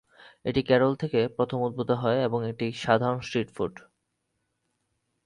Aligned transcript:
এটি 0.45 0.61
কেরল 0.63 0.93
থেকে 0.95 1.19
প্রথম 1.37 1.59
উদ্ভব 1.61 1.89
হওয়া 2.01 2.17
একটি 2.51 2.67
সাধারণ 2.83 3.19
স্ট্রিট 3.21 3.49
ফুড। 3.55 3.73